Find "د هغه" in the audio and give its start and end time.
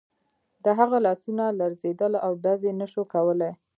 0.63-0.97